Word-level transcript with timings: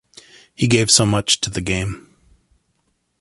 He 0.55 0.67
gave 0.67 0.89
so 0.89 1.05
much 1.05 1.41
to 1.41 1.51
the 1.51 1.61
game. 1.61 2.15